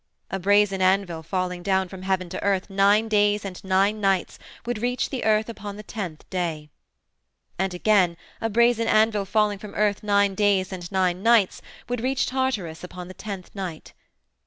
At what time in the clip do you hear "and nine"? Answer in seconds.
3.45-4.01, 10.71-11.21